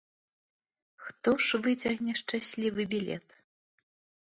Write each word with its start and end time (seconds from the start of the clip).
Хто 1.07 1.29
ж 1.47 1.59
выцягне 1.67 2.13
шчаслівы 2.23 2.89
білет? 2.95 3.25